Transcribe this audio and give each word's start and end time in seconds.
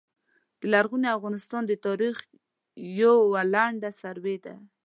د 0.59 0.61
لرغوني 0.73 1.07
افغانستان 1.17 1.61
د 1.67 1.73
تاریخ 1.85 2.15
یوع 3.01 3.37
لنډه 3.53 3.89
سروې 4.01 4.37
ده 4.45 4.55